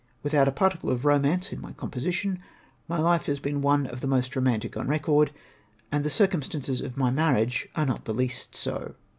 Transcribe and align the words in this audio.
With 0.23 0.33
out 0.33 0.47
a 0.47 0.51
particle 0.51 0.89
of 0.89 1.05
romance 1.05 1.53
in 1.53 1.61
my 1.61 1.73
composition, 1.73 2.39
my 2.87 2.97
life 2.97 3.27
has 3.27 3.37
been 3.37 3.61
one 3.61 3.85
of 3.85 4.01
the 4.01 4.07
most 4.07 4.35
romantic 4.35 4.75
on 4.75 4.87
record, 4.87 5.31
and 5.91 6.03
the 6.03 6.09
circumstances 6.09 6.81
of 6.81 6.97
my 6.97 7.11
marriage 7.11 7.69
are 7.75 7.85
not 7.85 8.05
the 8.05 8.13
least 8.15 8.55
so. 8.55 8.95